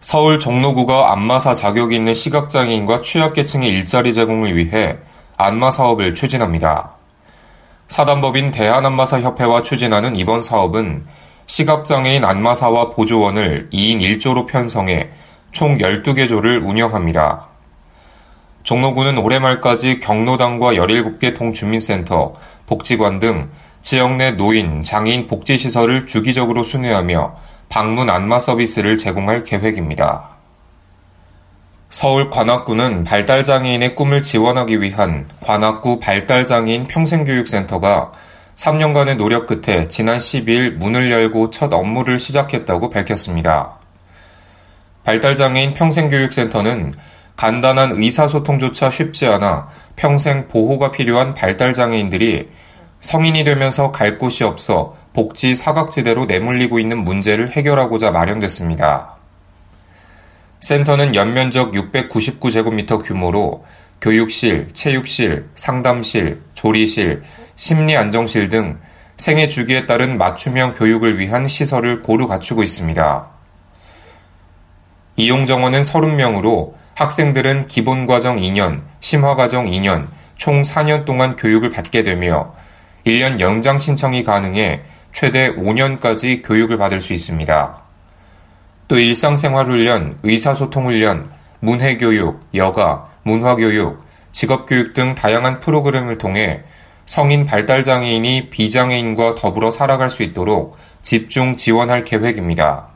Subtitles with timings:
[0.00, 4.98] 서울 종로구가 안마사 자격이 있는 시각장애인과 취약계층의 일자리 제공을 위해
[5.36, 6.96] 안마 사업을 추진합니다.
[7.88, 11.04] 사단법인 대한안마사협회와 추진하는 이번 사업은
[11.46, 15.10] 시각장애인 안마사와 보조원을 2인 1조로 편성해
[15.52, 17.48] 총 12개 조를 운영합니다.
[18.64, 22.34] 종로구는 올해 말까지 경로당과 17개 동주민센터,
[22.66, 27.36] 복지관 등 지역 내 노인, 장애인 복지시설을 주기적으로 순회하며
[27.68, 30.36] 방문 안마 서비스를 제공할 계획입니다.
[31.90, 38.12] 서울 관악구는 발달장애인의 꿈을 지원하기 위한 관악구 발달장애인 평생교육센터가
[38.56, 43.78] 3년간의 노력 끝에 지난 12일 문을 열고 첫 업무를 시작했다고 밝혔습니다.
[45.04, 46.94] 발달장애인 평생교육센터는
[47.36, 52.48] 간단한 의사소통조차 쉽지 않아 평생 보호가 필요한 발달장애인들이
[53.06, 59.14] 성인이 되면서 갈 곳이 없어 복지 사각지대로 내몰리고 있는 문제를 해결하고자 마련됐습니다.
[60.58, 63.64] 센터는 연면적 699제곱미터 규모로
[64.00, 67.22] 교육실, 체육실, 상담실, 조리실,
[67.54, 68.80] 심리안정실 등
[69.16, 73.28] 생애 주기에 따른 맞춤형 교육을 위한 시설을 고루 갖추고 있습니다.
[75.14, 82.50] 이용 정원은 30명으로 학생들은 기본과정 2년, 심화과정 2년, 총 4년 동안 교육을 받게 되며
[83.06, 87.82] 1년 연장 신청이 가능해 최대 5년까지 교육을 받을 수 있습니다.
[88.88, 96.64] 또 일상생활훈련, 의사소통훈련, 문해교육, 여가, 문화교육, 직업교육 등 다양한 프로그램을 통해
[97.06, 102.88] 성인 발달장애인이 비장애인과 더불어 살아갈 수 있도록 집중 지원할 계획입니다.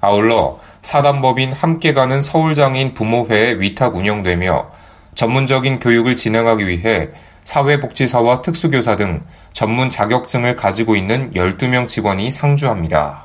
[0.00, 4.70] 아울러 사단법인 함께 가는 서울장애인 부모회에 위탁 운영되며
[5.14, 7.10] 전문적인 교육을 진행하기 위해
[7.48, 13.24] 사회복지사와 특수교사 등 전문 자격증을 가지고 있는 12명 직원이 상주합니다.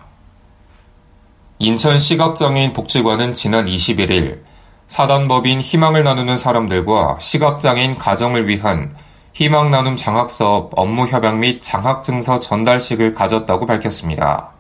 [1.60, 4.40] 인천 시각장애인 복지관은 지난 21일
[4.88, 8.96] 사단법인 희망을 나누는 사람들과 시각장애인 가정을 위한
[9.34, 14.52] 희망 나눔 장학사업 업무 협약 및 장학증서 전달식을 가졌다고 밝혔습니다.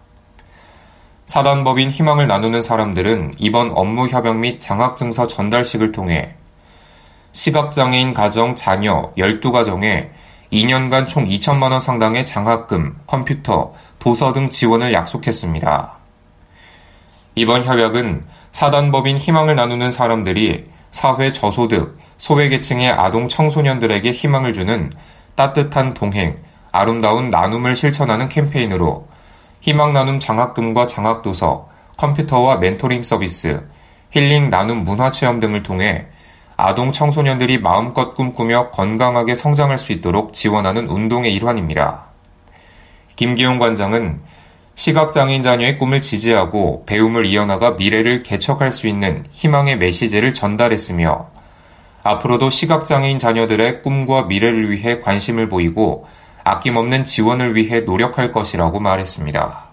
[1.25, 6.35] 사단법인 희망을 나누는 사람들은 이번 업무 협약 및 장학증서 전달식을 통해
[7.33, 10.11] 시각장애인 가정 자녀 12가정에
[10.51, 15.97] 2년간 총 2천만 원 상당의 장학금, 컴퓨터, 도서 등 지원을 약속했습니다.
[17.35, 24.91] 이번 협약은 사단법인 희망을 나누는 사람들이 사회 저소득, 소외계층의 아동 청소년들에게 희망을 주는
[25.33, 26.37] 따뜻한 동행,
[26.71, 29.07] 아름다운 나눔을 실천하는 캠페인으로
[29.61, 31.67] 희망 나눔 장학금과 장학도서,
[31.97, 33.67] 컴퓨터와 멘토링 서비스,
[34.11, 36.07] 힐링 나눔 문화체험 등을 통해
[36.65, 42.05] 아동 청소년들이 마음껏 꿈꾸며 건강하게 성장할 수 있도록 지원하는 운동의 일환입니다.
[43.17, 44.21] 김기용 관장은
[44.75, 51.27] 시각장애인 자녀의 꿈을 지지하고 배움을 이어나가 미래를 개척할 수 있는 희망의 메시지를 전달했으며
[52.01, 56.07] 앞으로도 시각장애인 자녀들의 꿈과 미래를 위해 관심을 보이고
[56.45, 59.72] 아낌없는 지원을 위해 노력할 것이라고 말했습니다.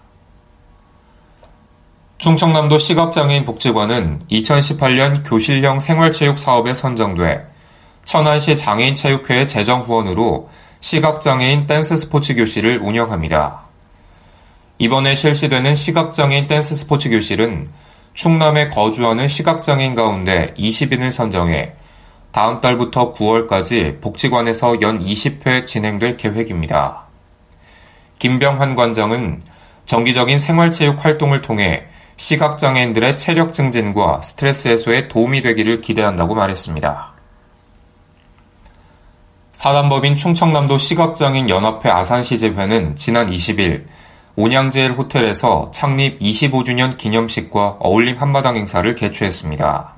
[2.21, 7.47] 충청남도 시각장애인 복지관은 2018년 교실형 생활체육 사업에 선정돼
[8.05, 10.47] 천안시 장애인체육회 재정 후원으로
[10.81, 13.63] 시각장애인 댄스 스포츠 교실을 운영합니다.
[14.77, 17.69] 이번에 실시되는 시각장애인 댄스 스포츠 교실은
[18.13, 21.73] 충남에 거주하는 시각장애인 가운데 20인을 선정해
[22.31, 27.05] 다음 달부터 9월까지 복지관에서 연 20회 진행될 계획입니다.
[28.19, 29.41] 김병환 관장은
[29.87, 37.11] 정기적인 생활체육 활동을 통해 시각장애인들의 체력 증진과 스트레스 해소에 도움이 되기를 기대한다고 말했습니다.
[39.53, 43.85] 사단법인 충청남도 시각장애인 연합회 아산시제회는 지난 20일
[44.35, 49.93] 온양제일 호텔에서 창립 25주년 기념식과 어울림 한마당 행사를 개최했습니다.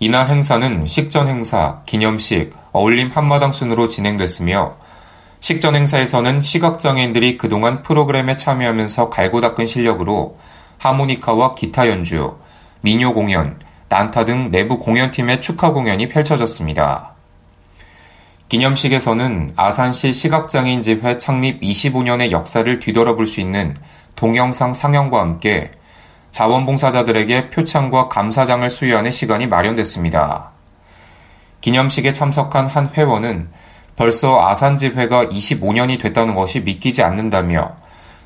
[0.00, 4.76] 이날 행사는 식전 행사, 기념식, 어울림 한마당 순으로 진행됐으며
[5.40, 10.36] 식전 행사에서는 시각장애인들이 그동안 프로그램에 참여하면서 갈고 닦은 실력으로
[10.86, 12.36] 하모니카와 기타 연주,
[12.80, 17.14] 민요 공연, 난타 등 내부 공연팀의 축하 공연이 펼쳐졌습니다.
[18.48, 23.76] 기념식에서는 아산시 시각장애인집회 창립 25년의 역사를 뒤돌아볼 수 있는
[24.14, 25.72] 동영상 상영과 함께
[26.30, 30.50] 자원봉사자들에게 표창과 감사장을 수여하는 시간이 마련됐습니다.
[31.60, 33.48] 기념식에 참석한 한 회원은
[33.96, 37.74] 벌써 아산집회가 25년이 됐다는 것이 믿기지 않는다며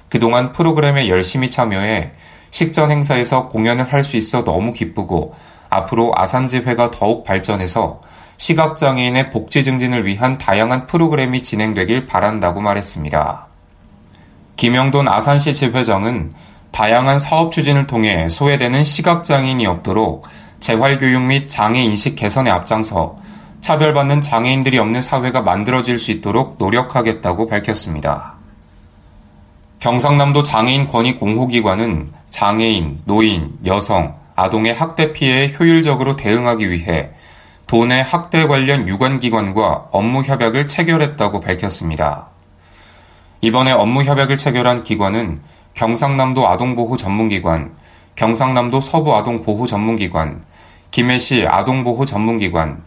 [0.08, 2.12] 그동안 프로그램에 열심히 참여해
[2.50, 5.34] 식전 행사에서 공연을 할 수 있어 너무 기쁘고
[5.68, 8.00] 앞으로 아산집회가 더욱 발전해서
[8.36, 13.46] 시각장애인의 복지 증진을 위한 다양한 프로그램이 진행되길 바란다고 말했습니다.
[14.56, 16.32] 김영돈 아산시 지회장은
[16.72, 20.26] 다양한 사업 추진을 통해 소외되는 시각장애인이 없도록
[20.60, 23.16] 재활교육 및 장애인식 개선에 앞장서
[23.60, 28.34] 차별받는 장애인들이 없는 사회가 만들어질 수 있도록 노력하겠다고 밝혔습니다.
[29.80, 37.10] 경상남도 장애인 권익 공호기관은 장애인, 노인, 여성, 아동의 학대 피해에 효율적으로 대응하기 위해
[37.66, 42.30] 도내 학대 관련 유관기관과 업무 협약을 체결했다고 밝혔습니다.
[43.42, 45.40] 이번에 업무 협약을 체결한 기관은
[45.74, 47.76] 경상남도 아동보호 전문기관,
[48.16, 50.42] 경상남도 서부 아동보호 전문기관,
[50.90, 52.82] 김해시 아동보호 전문기관,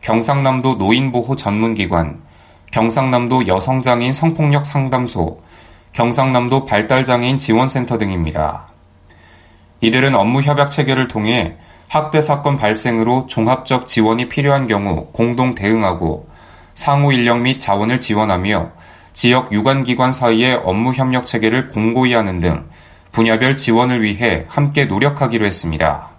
[0.00, 2.22] 경상남도 노인보호 전문기관,
[2.70, 5.40] 경상남도 여성장애인 성폭력 상담소,
[5.92, 8.68] 경상남도 발달장애인 지원센터 등입니다.
[9.80, 11.56] 이들은 업무 협약 체결을 통해
[11.88, 16.26] 학대 사건 발생으로 종합적 지원이 필요한 경우 공동 대응하고
[16.74, 18.72] 상호 인력 및 자원을 지원하며
[19.12, 22.66] 지역 유관기관 사이의 업무 협력 체계를 공고히 하는 등
[23.12, 26.10] 분야별 지원을 위해 함께 노력하기로 했습니다.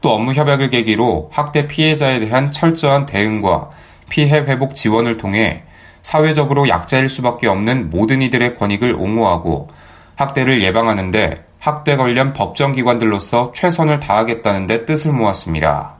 [0.00, 3.70] 또 업무 협약을 계기로 학대 피해자에 대한 철저한 대응과
[4.08, 5.64] 피해 회복 지원을 통해
[6.02, 9.68] 사회적으로 약자일 수밖에 없는 모든 이들의 권익을 옹호하고
[10.14, 15.96] 학대를 예방하는데 학대 관련 법정기관들로서 최선을 다하겠다는 데 뜻을 모았습니다.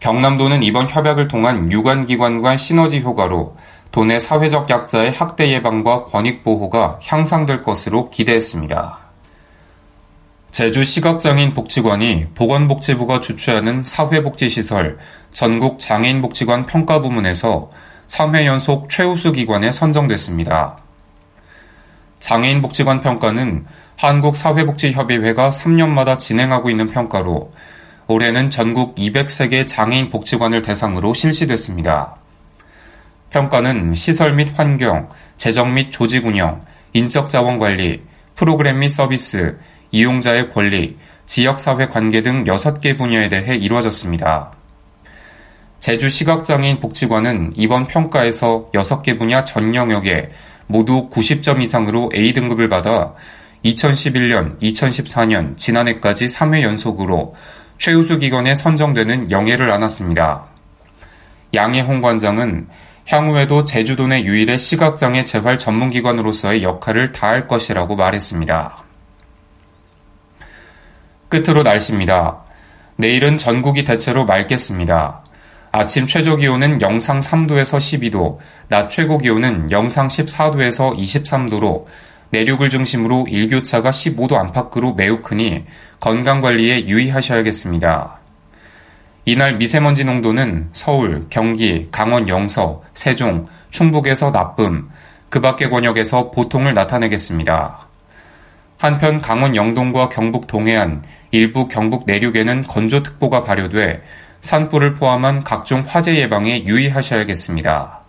[0.00, 3.52] 경남도는 이번 협약을 통한 유관기관 간 시너지 효과로
[3.90, 8.98] 도내 사회적 약자의 학대 예방과 권익 보호가 향상될 것으로 기대했습니다.
[10.50, 14.96] 제주 시각장애인 복지관이 보건복지부가 주최하는 사회복지시설
[15.30, 17.68] 전국 장애인 복지관 평가 부문에서
[18.06, 20.78] 3회 연속 최우수 기관에 선정됐습니다.
[22.18, 23.66] 장애인 복지관 평가는
[24.02, 27.52] 한국사회복지협의회가 3년마다 진행하고 있는 평가로
[28.08, 32.16] 올해는 전국 203개 장애인 복지관을 대상으로 실시됐습니다.
[33.30, 36.60] 평가는 시설 및 환경, 재정 및 조직 운영,
[36.92, 38.02] 인적 자원 관리,
[38.34, 39.56] 프로그램 및 서비스,
[39.92, 44.50] 이용자의 권리, 지역사회 관계 등 6개 분야에 대해 이루어졌습니다.
[45.78, 50.30] 제주 시각장애인 복지관은 이번 평가에서 6개 분야 전 영역에
[50.66, 53.14] 모두 90점 이상으로 A등급을 받아
[53.64, 57.34] 2011년, 2014년, 지난해까지 3회 연속으로
[57.78, 60.46] 최우수 기관에 선정되는 영예를 안았습니다.
[61.54, 62.68] 양해홍 관장은
[63.06, 68.76] 향후에도 제주도 내 유일의 시각장애 재활 전문기관으로서의 역할을 다할 것이라고 말했습니다.
[71.28, 72.44] 끝으로 날씨입니다.
[72.96, 75.24] 내일은 전국이 대체로 맑겠습니다.
[75.72, 78.38] 아침 최저 기온은 영상 3도에서 12도,
[78.68, 81.86] 낮 최고 기온은 영상 14도에서 23도로
[82.32, 85.64] 내륙을 중심으로 일교차가 15도 안팎으로 매우 크니
[86.00, 88.18] 건강관리에 유의하셔야겠습니다.
[89.26, 94.88] 이날 미세먼지 농도는 서울, 경기, 강원 영서, 세종, 충북에서 나쁨,
[95.28, 97.86] 그 밖의 권역에서 보통을 나타내겠습니다.
[98.78, 104.02] 한편 강원 영동과 경북 동해안, 일부 경북 내륙에는 건조특보가 발효돼
[104.40, 108.01] 산불을 포함한 각종 화재 예방에 유의하셔야겠습니다.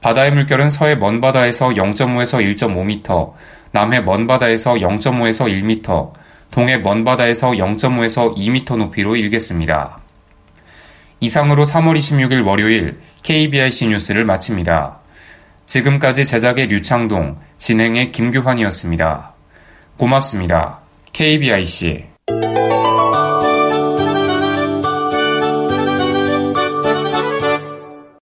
[0.00, 3.32] 바다의 물결은 서해 먼바다에서 0.5에서 1.5m,
[3.72, 6.12] 남해 먼바다에서 0.5에서 1m,
[6.50, 9.98] 동해 먼바다에서 0.5에서 2m 높이로 일겠습니다.
[11.20, 14.98] 이상으로 3월 26일 월요일 KBIC 뉴스를 마칩니다.
[15.66, 19.32] 지금까지 제작의 류창동, 진행의 김규환이었습니다.
[19.96, 20.78] 고맙습니다.
[21.12, 22.06] KBIC